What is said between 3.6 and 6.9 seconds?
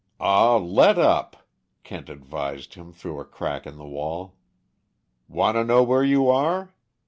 in the wall. "Want to know where you are?